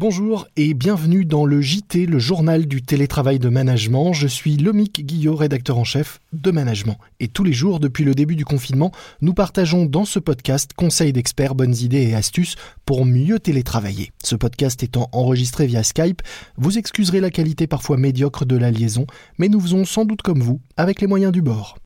Bonjour 0.00 0.46
et 0.56 0.74
bienvenue 0.74 1.24
dans 1.24 1.44
le 1.44 1.60
JT, 1.60 2.06
le 2.06 2.20
journal 2.20 2.66
du 2.66 2.82
télétravail 2.82 3.40
de 3.40 3.48
management. 3.48 4.12
Je 4.12 4.28
suis 4.28 4.56
Lomic 4.56 5.04
Guillot, 5.04 5.34
rédacteur 5.34 5.76
en 5.76 5.82
chef 5.82 6.20
de 6.32 6.52
management. 6.52 6.98
Et 7.18 7.26
tous 7.26 7.42
les 7.42 7.52
jours, 7.52 7.80
depuis 7.80 8.04
le 8.04 8.14
début 8.14 8.36
du 8.36 8.44
confinement, 8.44 8.92
nous 9.22 9.34
partageons 9.34 9.86
dans 9.86 10.04
ce 10.04 10.20
podcast 10.20 10.70
conseils 10.72 11.12
d'experts, 11.12 11.56
bonnes 11.56 11.74
idées 11.74 12.10
et 12.10 12.14
astuces 12.14 12.54
pour 12.86 13.04
mieux 13.06 13.40
télétravailler. 13.40 14.12
Ce 14.22 14.36
podcast 14.36 14.84
étant 14.84 15.08
enregistré 15.10 15.66
via 15.66 15.82
Skype, 15.82 16.22
vous 16.56 16.78
excuserez 16.78 17.18
la 17.18 17.30
qualité 17.30 17.66
parfois 17.66 17.96
médiocre 17.96 18.46
de 18.46 18.56
la 18.56 18.70
liaison, 18.70 19.04
mais 19.36 19.48
nous 19.48 19.60
faisons 19.60 19.84
sans 19.84 20.04
doute 20.04 20.22
comme 20.22 20.44
vous, 20.44 20.60
avec 20.76 21.00
les 21.00 21.08
moyens 21.08 21.32
du 21.32 21.42
bord. 21.42 21.76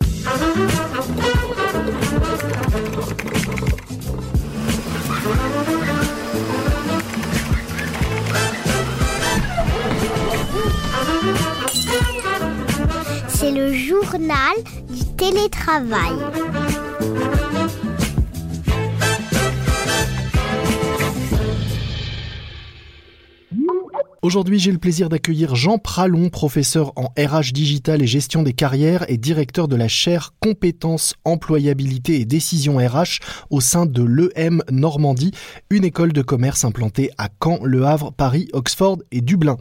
Aujourd'hui, 24.21 24.59
j'ai 24.59 24.71
le 24.71 24.79
plaisir 24.79 25.09
d'accueillir 25.09 25.55
Jean 25.57 25.79
Pralon, 25.79 26.29
professeur 26.29 26.93
en 26.97 27.07
RH 27.19 27.53
digital 27.53 28.03
et 28.03 28.07
gestion 28.07 28.43
des 28.43 28.53
carrières 28.53 29.05
et 29.09 29.17
directeur 29.17 29.67
de 29.67 29.77
la 29.77 29.89
chaire 29.89 30.35
compétences, 30.41 31.15
employabilité 31.25 32.21
et 32.21 32.25
décision 32.27 32.77
RH 32.77 33.21
au 33.51 33.61
sein 33.63 33.87
de 33.87 34.03
l'EM 34.03 34.63
Normandie, 34.71 35.33
une 35.71 35.85
école 35.85 36.13
de 36.13 36.23
commerce 36.23 36.65
implantée 36.65 37.11
à 37.17 37.31
Caen, 37.43 37.61
Le 37.65 37.85
Havre, 37.85 38.13
Paris, 38.13 38.49
Oxford 38.53 38.99
et 39.11 39.23
Dublin. 39.23 39.57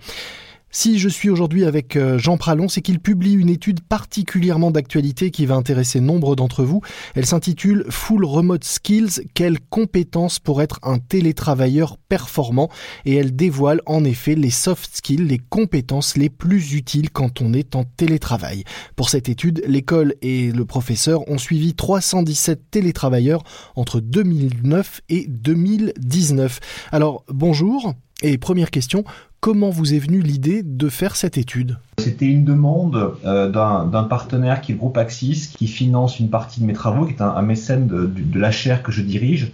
Si 0.74 1.00
je 1.00 1.10
suis 1.10 1.30
aujourd'hui 1.30 1.66
avec 1.66 1.98
euh, 1.98 2.18
Jean 2.18 2.38
Pralon, 2.38 2.70
c'est 2.70 2.82
qu'il 2.82 3.02
publie 3.02 3.34
une 3.34 3.50
étude 3.50 3.82
particulièrement 3.82 4.72
d'actualité 4.72 5.30
qui 5.30 5.46
va 5.46 5.56
intéresser 5.56 6.00
nombre 6.00 6.38
d'entre 6.38 6.64
vous. 6.64 6.80
Elle 7.14 7.26
s'intitule 7.26 7.86
Full 7.90 8.24
Remote 8.24 8.64
Skills, 8.64 9.28
quelles 9.34 9.60
compétences 9.60 10.40
pour 10.40 10.62
être 10.62 10.80
un 10.84 10.98
télétravailleur 10.98 11.98
performant? 11.98 12.70
Et 13.04 13.16
elle 13.16 13.36
dévoile 13.36 13.82
en 13.86 14.06
effet 14.06 14.34
les 14.34 14.50
soft 14.50 14.96
skills, 14.96 15.28
les 15.28 15.40
compétences 15.40 16.16
les 16.16 16.30
plus 16.30 16.74
utiles 16.74 17.10
quand 17.10 17.42
on 17.42 17.52
est 17.52 17.76
en 17.76 17.84
télétravail. 17.84 18.64
Pour 18.96 19.10
cette 19.10 19.28
étude, 19.28 19.62
l'école 19.68 20.16
et 20.22 20.54
le 20.54 20.64
professeur 20.64 21.30
ont 21.30 21.38
suivi 21.38 21.74
317 21.74 22.72
télétravailleurs 22.72 23.44
entre 23.76 24.00
2009 24.00 25.02
et 25.10 25.26
2019. 25.28 26.62
Alors, 26.94 27.26
bonjour. 27.28 27.94
Et 28.24 28.38
première 28.38 28.70
question, 28.70 29.04
comment 29.40 29.72
vous 29.72 29.96
est 29.96 30.00
venue 30.00 30.22
l'idée 30.22 30.62
de 30.62 30.90
faire 30.90 31.16
cette 31.16 31.40
étude? 31.40 31.80
C'était 31.98 32.28
une 32.28 32.46
demande 32.46 33.16
euh, 33.26 33.50
d'un 33.50 34.04
partenaire 34.04 34.62
qui 34.62 34.72
est 34.72 34.76
le 34.76 34.80
groupe 34.80 34.98
Axis, 34.98 35.52
qui 35.58 35.68
finance 35.68 36.20
une 36.20 36.30
partie 36.30 36.62
de 36.62 36.68
mes 36.68 36.74
travaux, 36.74 37.06
qui 37.06 37.14
est 37.14 37.22
un, 37.22 37.42
mécène 37.42 37.88
de, 37.88 38.40
la 38.40 38.52
chaire 38.52 38.84
que 38.84 38.92
je 38.92 39.02
dirige, 39.02 39.52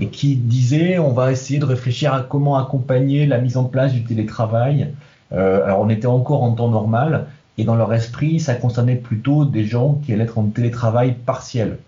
et 0.00 0.08
qui 0.08 0.34
disait 0.34 0.98
on 0.98 1.12
va 1.12 1.30
essayer 1.30 1.60
de 1.60 1.64
réfléchir 1.64 2.12
à 2.12 2.22
comment 2.22 2.56
accompagner 2.56 3.26
la 3.26 3.38
mise 3.38 3.56
en 3.56 3.64
place 3.64 3.92
du 3.92 4.02
télétravail. 4.02 4.92
Euh, 5.32 5.64
alors 5.64 5.80
on 5.80 5.88
était 5.88 6.06
encore 6.06 6.42
en 6.42 6.52
temps 6.52 6.70
normal, 6.70 7.26
et 7.56 7.62
dans 7.62 7.76
leur 7.76 7.94
esprit, 7.94 8.40
ça 8.40 8.56
concernait 8.56 8.96
plutôt 8.96 9.44
des 9.44 9.64
gens 9.64 10.00
qui 10.04 10.12
allaient 10.12 10.24
être 10.24 10.38
en 10.38 10.44
télétravail 10.44 11.14
partiel. 11.24 11.78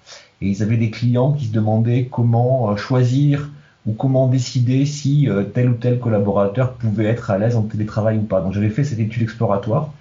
Et 0.41 0.49
ils 0.49 0.63
avaient 0.63 0.77
des 0.77 0.91
clients 0.91 1.33
qui 1.33 1.47
se 1.47 1.53
demandaient 1.53 2.09
comment 2.09 2.71
euh, 2.71 2.77
choisir 2.77 3.51
ou 3.87 3.93
comment 3.93 4.29
décider 4.29 4.85
si 4.87 5.29
euh, 5.29 5.45
tel 5.45 5.71
ou 5.71 5.75
tel 5.75 5.99
collaborateur 5.99 6.73
pouvait 6.75 7.07
être 7.07 7.31
à 7.31 7.39
l'aise 7.39 7.57
en 7.57 7.63
télétravail 7.63 8.19
ou 8.19 8.23
pas. 8.23 8.41
Donc 8.41 8.53
j'avais 8.53 8.71
fait 8.71 8.85
cette 8.85 8.99
étude 8.99 9.23
exploratoire 9.23 9.93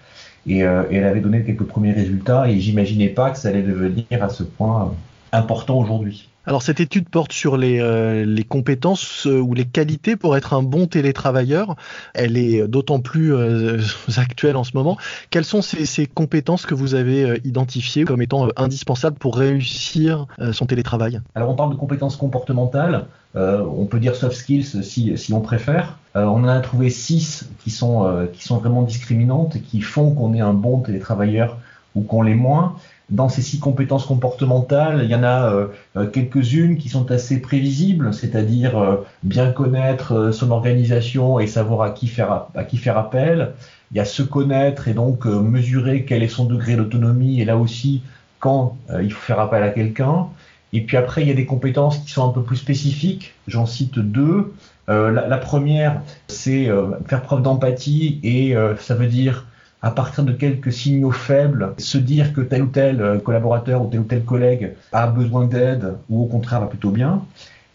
et, 0.47 0.63
euh, 0.63 0.83
et 0.89 0.97
elle 0.97 1.05
avait 1.05 1.21
donné 1.21 1.44
quelques 1.44 1.63
premiers 1.63 1.94
résultats 1.94 2.49
et 2.49 2.59
j'imaginais 2.59 3.09
pas 3.09 3.31
que 3.31 3.38
ça 3.38 3.49
allait 3.49 3.63
devenir 3.63 4.05
à 4.21 4.30
ce 4.30 4.44
point 4.44 4.83
euh, 4.83 5.37
important 5.37 5.77
aujourd'hui. 5.80 6.30
Alors 6.49 6.64
cette 6.64 6.80
étude 6.80 7.08
porte 7.10 7.32
sur 7.32 7.58
les, 7.58 7.80
euh, 7.80 8.26
les 8.26 8.43
compétences 8.43 9.27
euh, 9.27 9.39
ou 9.39 9.54
les 9.54 9.65
qualités 9.65 10.15
pour 10.15 10.36
être 10.36 10.54
un 10.54 10.64
bon 10.64 10.87
télétravailleur. 10.87 11.76
Elle 12.15 12.37
est 12.37 12.67
d'autant 12.67 13.02
plus 13.02 13.36
euh, 13.36 13.80
actuelle 14.17 14.58
en 14.58 14.64
ce 14.64 14.71
moment. 14.73 14.98
Quelles 15.30 15.45
sont 15.45 15.61
ces, 15.61 15.86
ces 15.86 16.08
compétences 16.08 16.65
que 16.65 16.73
vous 16.73 16.95
avez 16.95 17.39
identifiées 17.43 18.04
comme 18.04 18.23
étant 18.23 18.48
indispensables 18.58 19.20
pour 19.20 19.37
réussir 19.37 20.26
son 20.52 20.65
télétravail? 20.65 21.21
Alors 21.36 21.52
on 21.52 21.55
parle 21.55 21.70
de 21.70 21.76
compétences 21.76 22.15
comportementales. 22.15 23.05
on 23.36 23.86
peut 23.86 23.99
dire 23.99 24.16
soft 24.16 24.36
skills 24.36 24.83
si, 24.83 25.16
si 25.20 25.33
on 25.33 25.42
préfère. 25.42 25.99
on 26.16 26.43
en 26.43 26.48
a 26.48 26.60
trouvé 26.61 26.89
six 26.89 27.48
qui 27.64 27.70
sont, 27.70 28.27
qui 28.33 28.43
sont 28.43 28.58
vraiment 28.58 28.81
discriminantes 28.81 29.55
et 29.55 29.60
qui 29.60 29.81
font 29.81 30.16
qu'on 30.16 30.33
est 30.33 30.42
un 30.42 30.54
bon 30.55 30.80
télétravailleur 30.80 31.60
ou 31.93 32.02
qu'on 32.02 32.23
l'est 32.23 32.33
moins. 32.33 32.76
Dans 33.09 33.27
ces 33.27 33.42
six 33.42 33.59
compétences 33.59 34.05
comportementales, 34.05 35.02
il 35.03 35.09
y 35.09 35.15
en 35.15 35.23
a 35.23 35.52
euh, 35.52 35.67
euh, 35.97 36.05
quelques-unes 36.05 36.77
qui 36.77 36.89
sont 36.89 37.09
assez 37.09 37.42
prévisibles, 37.42 38.14
c'est-à-dire 38.14 38.77
euh, 38.77 38.97
bien 39.23 39.52
connaître 39.52 40.31
son 40.31 40.52
organisation 40.52 41.39
et 41.39 41.48
savoir 41.48 41.81
à 41.81 41.89
qui 41.89 42.08
faire 42.08 42.45
à 42.53 42.64
qui 42.64 42.77
faire 42.77 42.99
appel. 42.99 43.53
Il 43.92 43.98
y 43.98 43.99
a 43.99 44.05
se 44.05 44.21
connaître 44.21 44.87
et 44.87 44.93
donc 44.93 45.25
mesurer 45.25 46.05
quel 46.05 46.21
est 46.21 46.27
son 46.27 46.45
degré 46.45 46.75
d'autonomie 46.75 47.42
et 47.42 47.45
là 47.45 47.58
aussi 47.58 48.03
quand 48.39 48.77
il 49.02 49.11
faut 49.11 49.25
faire 49.25 49.39
appel 49.39 49.64
à 49.64 49.69
quelqu'un. 49.69 50.27
Et 50.71 50.81
puis 50.81 50.95
après, 50.95 51.23
il 51.23 51.27
y 51.27 51.31
a 51.31 51.33
des 51.33 51.48
compétences 51.48 51.98
qui 51.98 52.11
sont 52.11 52.30
un 52.30 52.31
peu 52.31 52.43
plus 52.43 52.58
spécifiques. 52.58 53.33
J'en 53.48 53.65
cite 53.65 53.98
deux. 53.98 54.53
la, 54.87 55.09
la, 55.09 55.37
première, 55.39 56.03
c'est 56.27 56.69
faire 57.08 57.23
preuve 57.23 57.42
d'empathie 57.42 58.19
et 58.21 58.55
ça 58.77 58.93
veut 58.93 59.08
dire 59.08 59.48
à 59.82 59.92
partir 59.92 60.23
de 60.23 60.34
quelques 60.34 60.73
signaux 60.73 61.12
faibles, 61.12 61.73
se 61.78 61.98
dire 61.98 62.34
que 62.34 62.42
tel 62.42 62.64
ou 62.64 62.67
tel 62.67 63.02
euh, 63.02 63.20
collaborateur 63.20 63.82
ou 63.82 63.88
tel 63.88 64.02
ou 64.02 64.04
tel 64.04 64.23
collègue 64.23 64.73
a 64.92 65.08
besoin 65.08 65.45
d'aide 65.45 65.95
ou 66.10 66.23
au 66.23 66.26
contraire 66.26 66.60
va 66.60 66.67
plutôt 66.67 66.92
bien. 66.92 67.22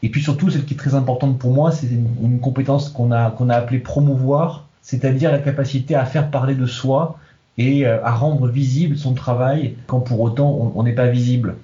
Et 0.03 0.11
puis 0.11 0.23
surtout, 0.23 0.51
celle 0.51 0.65
qui 0.65 0.75
est 0.75 0.77
très 0.77 0.95
importante 0.95 1.39
pour 1.39 1.53
moi, 1.53 1.73
c'est 1.73 1.87
une, 1.87 2.39
compétence 2.41 2.91
qu'on 2.91 3.11
a, 3.11 3.31
qu'on 3.31 3.49
a 3.49 3.55
appelée 3.55 3.79
promouvoir, 3.79 4.67
c'est-à-dire 4.83 5.33
la 5.33 5.39
capacité 5.39 5.95
à 5.95 6.05
faire 6.05 6.31
parler 6.31 6.55
de 6.55 6.67
soi 6.67 7.19
et 7.57 7.87
euh, 7.87 8.05
à 8.05 8.13
rendre 8.13 8.49
visible 8.49 8.99
son 8.99 9.15
travail 9.15 9.77
quand 9.87 10.01
pour 10.01 10.21
autant 10.21 10.73
on 10.75 10.83
n'est 10.83 10.93
pas 10.93 11.07
visible. 11.07 11.55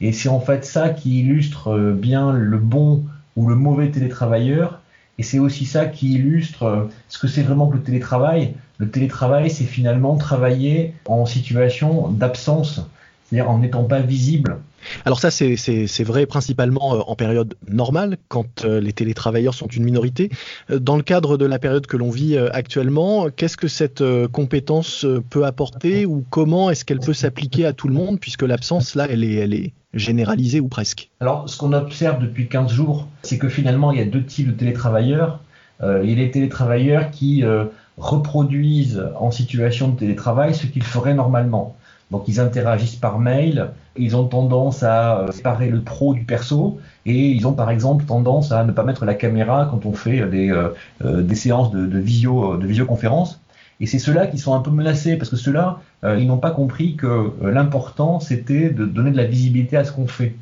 Et 0.00 0.12
c'est 0.12 0.28
en 0.28 0.40
fait 0.40 0.64
ça 0.64 0.88
qui 0.88 1.20
illustre 1.20 1.68
euh, 1.68 1.92
bien 1.92 2.32
le 2.32 2.56
bon 2.58 3.04
ou 3.36 3.48
le 3.48 3.54
mauvais 3.54 3.90
télétravailleur. 3.90 4.79
Et 5.18 5.22
c'est 5.22 5.38
aussi 5.38 5.66
ça 5.66 5.86
qui 5.86 6.14
illustre 6.14 6.88
ce 7.08 7.18
que 7.18 7.28
c'est 7.28 7.42
vraiment 7.42 7.68
que 7.68 7.76
le 7.76 7.82
télétravail. 7.82 8.54
Le 8.78 8.90
télétravail, 8.90 9.50
c'est 9.50 9.64
finalement 9.64 10.16
travailler 10.16 10.94
en 11.06 11.26
situation 11.26 12.08
d'absence, 12.08 12.80
c'est-à-dire 13.30 13.50
en 13.50 13.58
n'étant 13.58 13.84
pas 13.84 14.00
visible. 14.00 14.58
Alors 15.04 15.20
ça, 15.20 15.30
c'est 15.30 16.04
vrai 16.04 16.26
principalement 16.26 16.94
euh, 16.94 17.00
en 17.06 17.14
période 17.14 17.54
normale, 17.68 18.16
quand 18.28 18.64
euh, 18.64 18.80
les 18.80 18.92
télétravailleurs 18.92 19.54
sont 19.54 19.66
une 19.66 19.84
minorité. 19.84 20.30
Euh, 20.70 20.78
dans 20.78 20.96
le 20.96 21.02
cadre 21.02 21.36
de 21.36 21.44
la 21.44 21.58
période 21.58 21.86
que 21.86 21.96
l'on 21.96 22.10
vit 22.10 22.36
actuellement, 22.36 23.28
qu'est-ce 23.30 23.56
que 23.56 23.68
cette 23.68 24.02
compétence 24.32 25.06
peut 25.28 25.44
apporter 25.44 26.06
ou 26.06 26.24
comment 26.30 26.70
est-ce 26.70 26.84
qu'elle 26.84 27.00
peut 27.00 27.12
s'appliquer 27.12 27.66
à 27.66 27.72
tout 27.72 27.88
le 27.88 27.94
monde, 27.94 28.18
puisque 28.18 28.42
l'absence, 28.42 28.94
là, 28.94 29.06
elle 29.08 29.22
est, 29.22 29.34
elle 29.34 29.54
est 29.54 29.72
généralisée 29.94 30.60
ou 30.60 30.68
presque? 30.68 31.10
Alors, 31.20 31.48
ce 31.48 31.58
qu'on 31.58 31.72
observe 31.72 32.20
depuis 32.20 32.48
15 32.48 32.72
jours, 32.72 33.06
c'est 33.22 33.38
que 33.38 33.48
finalement, 33.48 33.92
il 33.92 33.98
y 33.98 34.02
a 34.02 34.06
deux 34.06 34.24
types 34.24 34.48
de 34.48 34.52
télétravailleurs. 34.52 35.40
il 35.82 36.10
y 36.10 36.12
a 36.12 36.16
les 36.16 36.30
télétravailleurs 36.30 37.10
qui 37.10 37.44
reproduisent 37.98 39.04
en 39.18 39.30
situation 39.30 39.88
de 39.88 39.98
télétravail 39.98 40.54
ce 40.54 40.66
qu'ils 40.66 40.82
feraient 40.82 41.14
normalement. 41.14 41.76
Donc 42.10 42.24
ils 42.26 42.40
interagissent 42.40 42.96
par 42.96 43.18
mail, 43.18 43.70
ils 43.96 44.16
ont 44.16 44.26
tendance 44.26 44.82
à 44.82 45.20
euh, 45.20 45.32
séparer 45.32 45.68
le 45.68 45.80
pro 45.80 46.14
du 46.14 46.24
perso 46.24 46.80
et 47.06 47.30
ils 47.30 47.46
ont 47.46 47.52
par 47.52 47.70
exemple 47.70 48.04
tendance 48.04 48.50
à 48.50 48.64
ne 48.64 48.72
pas 48.72 48.82
mettre 48.82 49.04
la 49.04 49.14
caméra 49.14 49.68
quand 49.70 49.86
on 49.86 49.92
fait 49.92 50.26
des, 50.28 50.50
euh, 50.50 50.70
euh, 51.04 51.34
séances 51.34 51.70
de, 51.70 51.86
de, 51.86 51.98
visio, 51.98 52.56
de 52.56 52.66
visioconférence. 52.66 53.40
Et 53.78 53.86
c'est 53.86 53.98
ceux-là 53.98 54.26
qui 54.26 54.38
sont 54.38 54.54
un 54.54 54.60
peu 54.60 54.70
menacés 54.70 55.16
parce 55.16 55.30
que 55.30 55.36
ceux-là, 55.36 55.80
ils 56.18 56.26
n'ont 56.26 56.38
pas 56.38 56.50
compris 56.50 56.96
que 56.96 57.32
l'important 57.42 58.20
c'était 58.20 58.68
de 58.68 58.84
donner 58.84 59.10
de 59.10 59.16
la 59.16 59.24
visibilité 59.24 59.78
à 59.78 59.84
ce 59.84 59.92
qu'on 59.92 60.06
fait. 60.06 60.34